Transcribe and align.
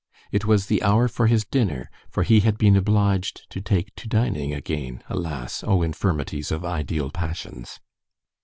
It 0.31 0.45
was 0.45 0.65
the 0.65 0.81
hour 0.81 1.07
for 1.07 1.27
his 1.27 1.45
dinner; 1.45 1.87
for 2.09 2.23
he 2.23 2.39
had 2.39 2.57
been 2.57 2.75
obliged 2.75 3.47
to 3.51 3.61
take 3.61 3.93
to 3.97 4.07
dining 4.07 4.51
again, 4.51 5.03
alas! 5.09 5.63
oh, 5.63 5.83
infirmities 5.83 6.51
of 6.51 6.65
ideal 6.65 7.11
passions! 7.11 7.79